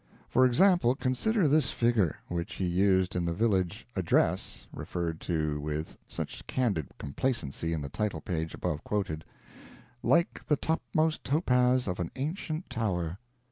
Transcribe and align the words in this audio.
For 0.27 0.47
example, 0.47 0.95
consider 0.95 1.47
this 1.47 1.69
figure, 1.69 2.15
which 2.27 2.55
he 2.55 2.65
used 2.65 3.15
in 3.15 3.23
the 3.23 3.35
village 3.35 3.85
"Address" 3.95 4.65
referred 4.73 5.21
to 5.21 5.59
with 5.61 5.95
such 6.07 6.47
candid 6.47 6.87
complacency 6.97 7.71
in 7.71 7.83
the 7.83 7.89
title 7.89 8.21
page 8.21 8.55
above 8.55 8.83
quoted 8.83 9.23
"like 10.01 10.43
the 10.47 10.55
topmost 10.57 11.23
topaz 11.23 11.87
of 11.87 11.99
an 11.99 12.09
ancient 12.15 12.67
tower." 12.67 13.19